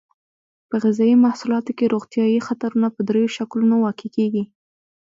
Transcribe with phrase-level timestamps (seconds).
[0.69, 4.43] په غذایي محصولاتو کې روغتیایي خطرونه په دریو شکلونو واقع کیږي.